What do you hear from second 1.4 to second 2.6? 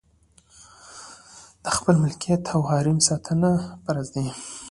د خپل ملکیت او